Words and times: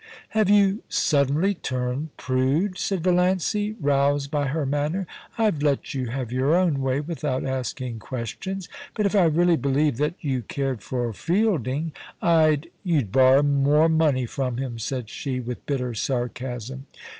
* 0.15 0.29
Have 0.29 0.49
you 0.49 0.81
suddenly 0.89 1.53
turned 1.53 2.17
prude? 2.17 2.75
said 2.79 3.03
Valiancy, 3.03 3.75
roused 3.79 4.31
by 4.31 4.47
her 4.47 4.65
manner. 4.65 5.05
* 5.23 5.37
I've 5.37 5.61
let 5.61 5.93
you 5.93 6.07
have 6.07 6.31
your 6.31 6.55
own 6.55 6.81
way 6.81 7.01
without 7.01 7.45
asking 7.45 7.99
questions; 7.99 8.67
but 8.95 9.05
if 9.05 9.15
I 9.15 9.25
really 9.25 9.57
believed 9.57 9.99
that 9.99 10.15
you 10.19 10.41
cared 10.41 10.81
for 10.81 11.13
Fielding, 11.13 11.91
I'd 12.19 12.33
^ 12.33 12.33
46 12.33 12.33
POLICY 12.33 12.33
AND 12.33 12.63
PASSION. 12.63 12.71
* 12.83 12.83
You'd 12.95 13.11
borrow 13.11 13.43
more 13.43 13.89
money 13.89 14.25
from 14.25 14.57
him/ 14.57 14.79
said 14.79 15.07
she, 15.07 15.39
with 15.39 15.63
bitter 15.67 15.93
sarcasm. 15.93 16.87